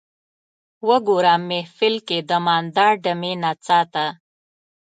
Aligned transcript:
وګوره 0.89 1.33
محفل 1.49 1.95
کې 2.07 2.17
د 2.29 2.31
مانده 2.45 2.87
ډمې 3.03 3.33
نڅا 3.43 3.79
ته 3.93 4.05